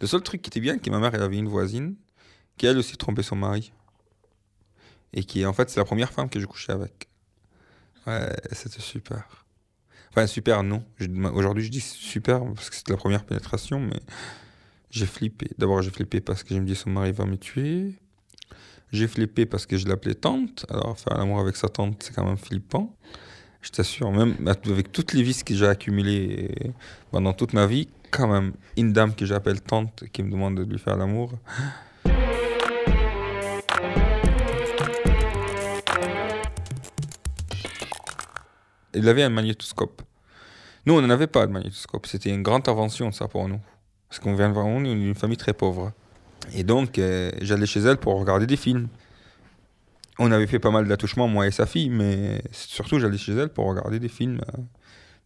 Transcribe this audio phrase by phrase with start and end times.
[0.00, 1.94] Le seul truc qui était bien, c'est que ma mère, avait une voisine
[2.56, 3.72] qui, elle aussi, trompait son mari.
[5.12, 7.08] Et qui, en fait, c'est la première femme que j'ai couché avec.
[8.06, 9.46] Ouais, c'était super.
[10.10, 10.84] Enfin, super, non.
[10.96, 14.00] Je- Aujourd'hui, je dis super parce que c'était la première pénétration, mais
[14.90, 15.48] j'ai flippé.
[15.58, 17.94] D'abord, j'ai flippé parce que je me dis son mari va me tuer.
[18.92, 20.64] J'ai flippé parce que je l'appelais tante.
[20.70, 22.94] Alors, faire l'amour avec sa tante, c'est quand même flippant.
[23.62, 26.54] Je t'assure, même avec toutes les vices que j'ai accumulées
[27.10, 30.62] pendant toute ma vie, quand même, une dame que j'appelle tante qui me demande de
[30.62, 31.32] lui faire l'amour.
[38.94, 40.00] Il avait un magnétoscope.
[40.86, 42.06] Nous, on n'en avait pas de magnétoscope.
[42.06, 43.60] C'était une grande invention, ça, pour nous.
[44.08, 45.92] Parce qu'on vient vraiment d'une famille très pauvre.
[46.54, 48.88] Et donc, euh, j'allais chez elle pour regarder des films.
[50.18, 53.50] On avait fait pas mal d'attouchements, moi et sa fille, mais surtout, j'allais chez elle
[53.50, 54.40] pour regarder des films.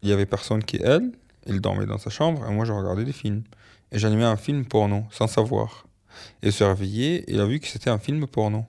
[0.03, 1.13] Il y avait personne qui, elle,
[1.47, 3.43] il dormait dans sa chambre, et moi, je regardais des films.
[3.93, 5.87] Et j'animais un film porno, sans savoir.
[6.43, 8.65] Et se réveillé, il a vu que c'était un film porno.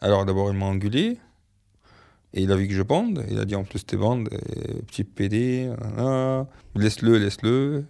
[0.00, 1.18] Alors, d'abord, il m'a engueulé.
[2.34, 3.24] Et il a vu que je bande.
[3.30, 4.28] Il a dit en plus, t'es bande,
[4.86, 5.70] petit PD,
[6.74, 7.84] laisse-le, laisse-le.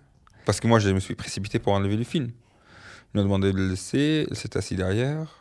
[0.45, 2.31] Parce que moi, je me suis précipité pour enlever le film.
[3.13, 5.41] Il m'a demandé de le laisser, il s'est assis derrière.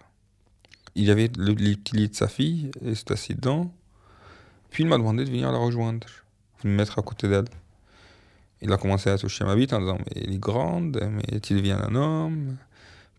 [0.95, 3.71] Il y avait le, lits de sa fille, il s'est assis dedans.
[4.69, 6.07] Puis il m'a demandé de venir la rejoindre,
[6.63, 7.45] de me mettre à côté d'elle.
[8.61, 11.53] Il a commencé à toucher ma bite en disant Mais elle est grande, mais tu
[11.55, 12.57] deviens un homme.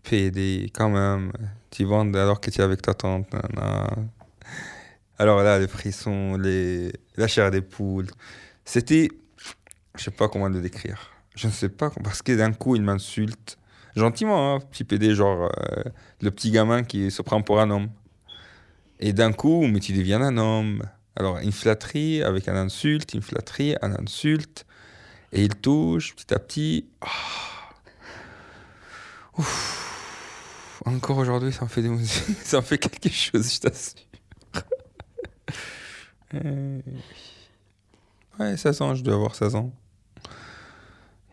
[0.03, 1.33] PD, quand même.
[1.71, 3.27] Tu vantes alors que tu es avec ta tante.
[5.19, 6.93] Alors là, les frissons, les...
[7.17, 8.09] la chair des poules.
[8.65, 9.09] C'était.
[9.97, 11.11] Je sais pas comment le décrire.
[11.35, 13.59] Je ne sais pas, parce que d'un coup, il m'insulte.
[13.97, 15.83] Gentiment, hein, petit PD, genre euh,
[16.21, 17.89] le petit gamin qui se prend pour un homme.
[19.01, 20.83] Et d'un coup, mais tu deviens un homme.
[21.17, 24.67] Alors, une flatterie avec un insulte, une flatterie, un insulte.
[25.33, 26.87] Et il touche petit à petit.
[27.01, 27.09] Ah.
[30.85, 32.05] Encore aujourd'hui, ça me fait des...
[32.45, 34.01] ça fait quelque chose, je t'assure.
[38.39, 39.73] Ouais, 16 ans, je dois avoir 16 ans.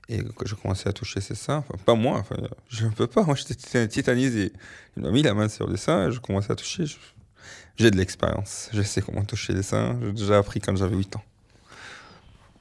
[0.09, 2.35] Et quand j'ai commencé à toucher ses seins, enfin, pas moi, enfin,
[2.69, 4.53] je ne peux pas, moi j'étais tita- titanisé.
[4.97, 6.85] Il m'a mis la main sur les seins, je commençais à toucher.
[7.77, 11.15] J'ai de l'expérience, je sais comment toucher les seins, j'ai déjà appris quand j'avais 8
[11.17, 11.23] ans.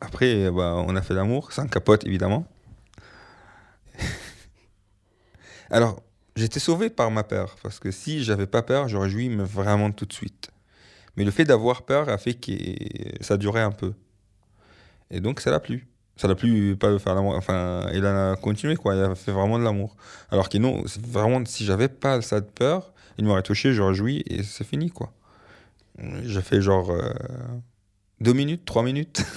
[0.05, 2.47] Après, bah, on a fait l'amour, sans capote évidemment.
[5.71, 6.03] Alors,
[6.37, 9.91] j'étais sauvé par ma peur, parce que si j'avais pas peur, j'aurais joui mais vraiment
[9.91, 10.51] tout de suite.
[11.17, 12.53] Mais le fait d'avoir peur a fait que
[13.23, 13.95] ça durait un peu.
[15.11, 15.87] Et donc, ça l'a plu.
[16.17, 17.35] Ça l'a plu pas de faire l'amour.
[17.35, 18.95] Enfin, il a continué, quoi.
[18.95, 19.97] Il a fait vraiment de l'amour.
[20.31, 24.23] Alors que non, vraiment, si j'avais pas ça de peur, il m'aurait touché, j'aurais joui
[24.27, 25.13] et c'est fini, quoi.
[26.25, 27.13] J'ai fait genre euh,
[28.21, 29.25] deux minutes, trois minutes.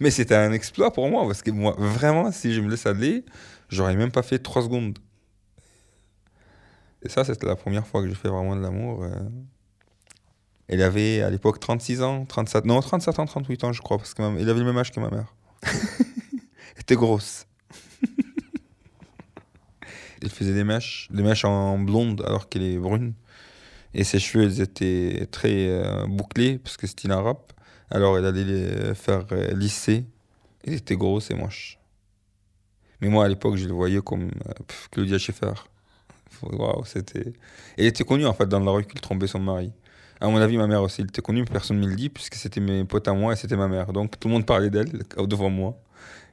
[0.00, 3.24] Mais c'était un exploit pour moi, parce que moi, vraiment, si je me laisse aller,
[3.68, 4.98] j'aurais même pas fait trois secondes.
[7.02, 9.04] Et ça, c'était la première fois que j'ai fait vraiment de l'amour.
[9.04, 9.14] euh.
[10.70, 14.14] Il avait à l'époque 36 ans, 37, non, 37 ans, 38 ans, je crois, parce
[14.14, 15.34] qu'il avait le même âge que ma mère.
[15.62, 17.46] Elle était grosse.
[20.22, 23.12] Il faisait des mèches, des mèches en blonde alors qu'elle est brune.
[23.92, 27.36] Et ses cheveux, ils étaient très euh, bouclés parce que c'était une arabe.
[27.94, 30.04] Alors elle allait les faire euh, lisser.
[30.64, 31.78] Il était gros et moche.
[33.00, 34.52] Mais moi, à l'époque, je le voyais comme euh,
[34.90, 35.52] Claudia Schiffer.
[36.42, 37.32] Waouh, c'était.
[37.78, 39.70] Elle était connue en fait dans la rue qu'il trompait son mari.
[40.20, 42.08] À mon avis, ma mère aussi, elle était connue, mais personne ne me le dit,
[42.08, 43.92] puisque c'était mes potes à moi et c'était ma mère.
[43.92, 45.78] Donc tout le monde parlait d'elle euh, devant moi.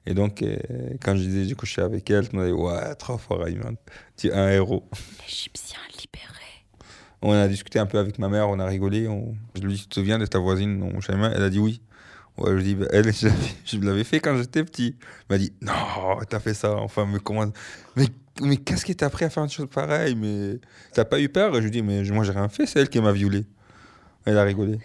[0.07, 0.57] Et donc, euh,
[1.03, 3.75] quand je disais j'ai couché avec elle, tout le monde disait Ouais, trop fort, Ayman.
[4.17, 4.89] Tu es un héros.
[5.28, 6.41] L'Égyptien libéré.
[7.22, 9.08] On a discuté un peu avec ma mère, on a rigolé.
[9.56, 11.59] Je lui ai dit Tu te souviens de ta voisine, mon Shaima Elle a dit
[11.59, 11.82] oui.
[12.44, 13.12] Je lui dit Bah, Elle,
[13.66, 14.96] je l'avais- fait quand j'étais petit.
[15.30, 15.74] Elle m'a dit Non,
[16.28, 16.74] t'as fait ça.
[16.76, 17.46] Enfin, mais comment.
[17.96, 18.08] Mais,
[18.42, 20.16] mais qu'est-ce qui t'a appris à faire une chose pareille?
[20.16, 20.59] Mais
[20.94, 21.54] t'as pas eu peur?
[21.54, 23.46] Je lui dit Mais moi, j'ai rien fait, c'est elle qui m'a violé.
[24.26, 24.80] Elle a rigolé.